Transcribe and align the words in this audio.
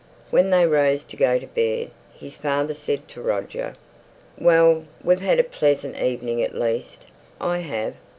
When 0.31 0.49
they 0.49 0.65
rose 0.65 1.03
to 1.03 1.15
go 1.15 1.37
to 1.37 1.45
bed 1.45 1.91
his 2.11 2.33
father 2.33 2.73
said 2.73 3.07
to 3.09 3.21
Roger, 3.21 3.75
"Well, 4.35 4.85
we've 5.03 5.21
had 5.21 5.37
a 5.37 5.43
pleasant 5.43 6.01
evening 6.01 6.41
at 6.41 6.55
least, 6.55 7.05
I 7.39 7.59
have. 7.59 7.93